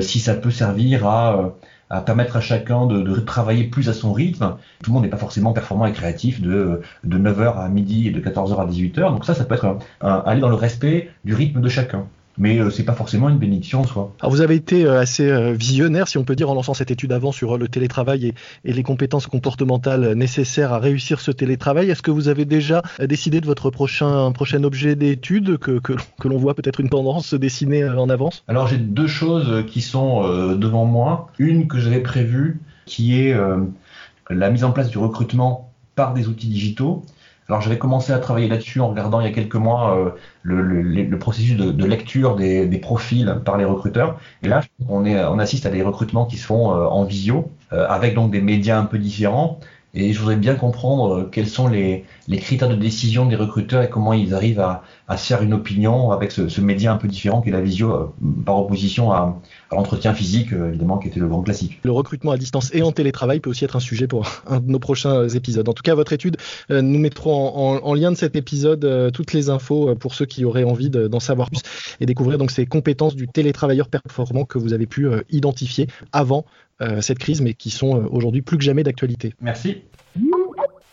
si 0.01 0.21
ça 0.21 0.35
peut 0.35 0.53
servir 0.53 1.09
à 1.09 1.55
à 1.95 2.01
permettre 2.01 2.37
à 2.37 2.41
chacun 2.41 2.87
de, 2.87 3.21
travailler 3.21 3.65
plus 3.65 3.89
à 3.89 3.93
son 3.93 4.13
rythme. 4.13 4.57
Tout 4.83 4.91
le 4.91 4.95
monde 4.95 5.05
n'est 5.05 5.11
pas 5.11 5.17
forcément 5.17 5.53
performant 5.53 5.87
et 5.87 5.93
créatif 5.93 6.41
de, 6.41 6.81
de 7.05 7.19
9h 7.19 7.59
à 7.59 7.69
midi 7.69 8.09
et 8.09 8.11
de 8.11 8.21
14h 8.21 8.57
à 8.57 8.67
18h. 8.67 9.01
Donc 9.11 9.25
ça, 9.25 9.35
ça 9.35 9.45
peut 9.45 9.55
être 9.55 9.79
aller 10.01 10.41
dans 10.41 10.49
le 10.49 10.55
respect 10.55 11.11
du 11.25 11.35
rythme 11.35 11.61
de 11.61 11.69
chacun 11.69 12.07
mais 12.39 12.59
euh, 12.59 12.71
c'est 12.71 12.85
pas 12.85 12.95
forcément 12.95 13.29
une 13.29 13.39
bénédiction 13.39 13.81
en 13.81 13.85
soi. 13.85 14.13
Alors 14.21 14.33
vous 14.33 14.41
avez 14.41 14.55
été 14.55 14.85
euh, 14.85 15.01
assez 15.01 15.31
euh, 15.31 15.53
visionnaire, 15.53 16.09
si 16.09 16.19
on 16.19 16.25
peut 16.25 16.37
dire, 16.37 16.51
en 16.51 16.55
lançant 16.55 16.75
cette 16.75 16.91
étude 16.91 17.13
avant 17.13 17.33
sur 17.33 17.59
le 17.59 17.69
télétravail 17.69 18.33
et, 18.65 18.73
les 18.73 18.83
compétences 18.83 19.27
comportementales 19.27 20.15
nécessaires 20.15 20.73
à 20.73 20.79
réussir 20.79 21.21
ce 21.21 21.31
télétravail. 21.31 21.91
Est-ce 21.91 22.03
que 22.03 22.11
vous 22.11 22.29
avez 22.29 22.45
déjà 22.45 22.83
décidé 23.01 23.41
de 23.41 23.47
votre 23.47 23.71
prochain, 23.71 24.33
prochain 24.33 24.65
objet 24.65 24.97
d'étude, 24.97 25.59
que, 25.59 25.79
que, 26.19 26.29
l'on 26.29 26.39
voit 26.39 26.55
peut-être 26.55 26.81
une 26.81 26.89
tendance 26.89 27.29
se 27.29 27.37
dessiner 27.37 27.89
en 27.89 28.11
avance? 28.11 28.43
Alors 28.49 28.67
j'ai 28.67 28.79
deux 28.79 29.07
choses 29.07 29.65
qui 29.67 29.81
sont 29.81 30.55
devant 30.57 30.85
moi. 30.85 31.29
Une 31.39 31.69
que 31.69 31.79
j'avais 31.79 32.01
prévue, 32.01 32.61
qui 32.87 33.21
est 33.21 33.37
la 34.29 34.51
mise 34.51 34.65
en 34.65 34.73
place 34.73 34.91
du 34.91 34.99
recrutement 34.99 35.71
par 35.95 36.15
des 36.15 36.29
outils 36.29 36.49
digitaux. 36.49 37.05
Alors 37.49 37.61
j'avais 37.61 37.79
commencé 37.79 38.13
à 38.13 38.19
travailler 38.19 38.49
là-dessus 38.49 38.81
en 38.81 38.89
regardant 38.89 39.21
il 39.21 39.27
y 39.27 39.31
a 39.31 39.33
quelques 39.33 39.55
mois 39.57 39.99
euh, 39.99 40.11
le, 40.43 40.63
le, 40.63 40.83
le, 40.83 41.19
processus 41.19 41.57
de, 41.57 41.71
de 41.71 41.85
lecture 41.85 42.37
des, 42.37 42.67
des, 42.67 42.79
profils 42.79 43.41
par 43.45 43.59
les 43.59 43.65
recruteurs. 43.65 44.19
Et 44.43 44.49
là, 44.49 44.63
on, 44.89 45.05
est, 45.05 45.23
on 45.25 45.39
assiste 45.39 45.67
à 45.67 45.71
des 45.71 45.83
recrutements 45.83 46.25
qui 46.25 46.37
se 46.39 46.47
font 46.47 46.73
euh, 46.73 46.87
en 46.87 47.05
visio, 47.05 47.51
euh, 47.73 47.87
avec 47.89 48.15
donc 48.15 48.31
des 48.31 48.41
médias 48.41 48.79
un 48.79 48.87
peu 48.87 48.99
différents. 48.99 49.59
Et 49.93 50.13
je 50.13 50.19
voudrais 50.19 50.37
bien 50.37 50.55
comprendre 50.55 51.29
quels 51.31 51.47
sont 51.47 51.69
les, 51.69 52.05
les, 52.29 52.39
critères 52.39 52.69
de 52.69 52.75
décision 52.75 53.27
des 53.27 53.37
recruteurs 53.37 53.83
et 53.83 53.91
comment 53.91 54.13
ils 54.13 54.35
arrivent 54.35 54.61
à, 54.61 54.83
à 55.09 55.17
se 55.17 55.27
faire 55.27 55.43
une 55.43 55.53
opinion 55.53 56.11
avec 56.11 56.33
ce, 56.33 56.49
ce, 56.49 56.61
média 56.61 56.93
un 56.93 56.97
peu 56.97 57.09
différent 57.09 57.41
qu'est 57.43 57.51
la 57.51 57.61
visio, 57.61 58.15
par 58.45 58.59
opposition 58.59 59.13
à, 59.13 59.41
à 59.71 59.75
l'entretien 59.75 60.15
physique, 60.15 60.53
évidemment, 60.53 60.99
qui 60.99 61.09
était 61.09 61.21
le 61.21 61.29
grand 61.29 61.43
classique. 61.43 61.81
Le 61.83 61.93
recrutement 61.93 62.33
à 62.33 62.39
distance 62.39 62.71
et 62.75 62.83
en 62.83 62.93
télétravail 62.93 63.41
peut 63.41 63.51
aussi 63.51 63.65
être 63.65 63.77
un 63.77 63.81
sujet 63.81 64.07
pour 64.07 64.27
un 64.47 64.61
de 64.61 64.71
nos 64.71 64.79
prochains 64.79 65.29
épisodes. 65.29 65.69
En 65.69 65.75
tout 65.75 65.83
cas, 65.83 65.95
votre 65.95 66.13
étude, 66.13 66.37
nous 66.71 66.99
mettrons 66.99 67.55
en, 67.55 67.85
en, 67.85 67.95
lien 67.95 68.11
de 68.13 68.17
cet 68.17 68.35
épisode 68.37 69.11
toutes 69.13 69.33
les 69.33 69.51
infos 69.51 69.95
pour 69.95 70.15
ceux 70.15 70.27
qui 70.27 70.45
auraient 70.45 70.65
envie 70.65 70.91
d'en 70.91 71.21
savoir 71.21 71.51
plus 71.51 71.61
et 72.01 72.07
découvrir 72.07 72.39
donc 72.39 72.51
ces 72.51 72.67
compétences 72.67 73.17
du 73.17 73.29
télétravailleur 73.29 73.89
performant 73.89 74.45
que 74.45 74.59
vous 74.59 74.73
avez 74.73 74.87
pu 74.87 75.07
euh, 75.07 75.23
identifier 75.31 75.87
avant 76.13 76.45
euh, 76.81 77.01
cette 77.01 77.19
crise, 77.19 77.41
mais 77.41 77.55
qui 77.55 77.71
sont 77.71 77.97
euh, 77.97 78.07
aujourd'hui 78.11 78.43
plus 78.43 78.59
que 78.59 78.65
jamais 78.65 78.83
d'actualité. 78.83 79.35
Merci. 79.41 79.83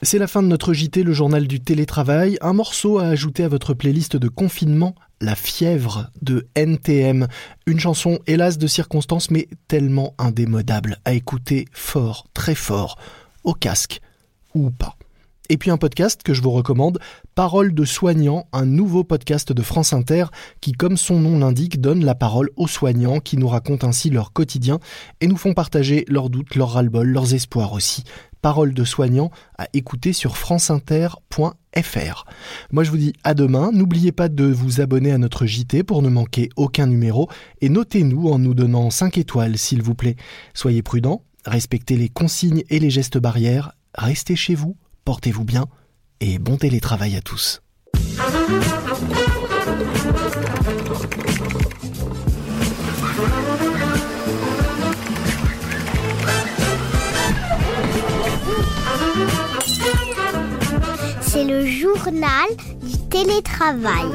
C'est 0.03 0.17
la 0.17 0.25
fin 0.25 0.41
de 0.41 0.48
notre 0.48 0.74
JT, 0.74 1.03
le 1.03 1.13
journal 1.13 1.46
du 1.46 1.60
télétravail. 1.60 2.39
Un 2.41 2.53
morceau 2.53 2.98
à 2.98 3.03
ajouter 3.03 3.43
à 3.43 3.48
votre 3.48 3.75
playlist 3.75 4.17
de 4.17 4.29
confinement, 4.29 4.96
La 5.20 5.36
fièvre 5.36 6.10
de 6.24 6.48
NTM. 6.55 7.27
Une 7.67 7.79
chanson, 7.79 8.17
hélas, 8.25 8.58
de 8.58 8.65
circonstance, 8.65 9.29
mais 9.29 9.48
tellement 9.67 10.15
indémodable, 10.17 10.98
à 11.05 11.13
écouter 11.13 11.65
fort, 11.72 12.25
très 12.34 12.55
fort, 12.55 12.98
au 13.43 13.53
casque 13.53 14.01
ou 14.55 14.72
pas. 14.72 14.96
Et 15.50 15.58
puis 15.58 15.70
un 15.70 15.77
podcast 15.77 16.24
que 16.24 16.34
je 16.34 16.41
vous 16.41 16.51
recommande, 16.51 16.98
Parole 17.36 17.74
de 17.75 17.86
soignants, 17.86 18.48
un 18.53 18.65
nouveau 18.65 19.03
podcast 19.03 19.51
de 19.51 19.62
France 19.62 19.93
Inter 19.93 20.25
qui, 20.62 20.72
comme 20.72 20.98
son 20.98 21.20
nom 21.20 21.38
l'indique, 21.38 21.79
donne 21.79 22.03
la 22.03 22.15
parole 22.15 22.50
aux 22.55 22.67
soignants 22.67 23.20
qui 23.20 23.38
nous 23.38 23.50
racontent 23.50 23.88
ainsi 23.88 24.10
leur 24.10 24.34
quotidien 24.34 24.79
et 25.20 25.27
nous 25.27 25.38
font 25.38 25.53
partager 25.53 26.05
leurs 26.08 26.31
doutes, 26.31 26.55
leurs 26.55 26.72
ras-le-bol, 26.72 27.08
leurs 27.08 27.36
espoirs 27.36 27.74
aussi. 27.74 28.03
Parole 28.42 28.74
de 28.74 28.84
soignants 28.84 29.32
à 29.58 29.68
écouter 29.74 30.14
sur 30.14 30.38
franceinter.fr. 30.38 32.26
Moi 32.72 32.84
je 32.84 32.92
vous 32.92 32.98
dis 32.98 33.14
à 33.24 33.34
demain, 33.34 33.72
n'oubliez 33.72 34.12
pas 34.12 34.30
de 34.30 34.46
vous 34.46 34.82
abonner 34.82 35.12
à 35.12 35.18
notre 35.18 35.46
JT 35.46 35.84
pour 35.84 36.02
ne 36.02 36.10
manquer 36.10 36.50
aucun 36.56 36.88
numéro 36.88 37.30
et 37.62 37.70
notez-nous 37.70 38.30
en 38.30 38.40
nous 38.40 38.54
donnant 38.54 38.90
5 38.90 39.18
étoiles 39.18 39.58
s'il 39.58 39.82
vous 39.82 39.96
plaît. 39.96 40.16
Soyez 40.54 40.82
prudents, 40.82 41.24
respectez 41.46 41.96
les 41.96 42.10
consignes 42.10 42.64
et 42.70 42.80
les 42.80 42.90
gestes 42.90 43.18
barrières, 43.18 43.74
restez 43.96 44.36
chez 44.36 44.56
vous 44.56 44.76
portez-vous 45.06 45.44
bien 45.44 45.66
et 46.20 46.40
bon 46.40 46.58
télétravail 46.58 47.16
à 47.16 47.22
tous. 47.22 47.62
Le 61.51 61.65
journal 61.65 62.48
du 62.81 62.98
télétravail. 63.10 64.08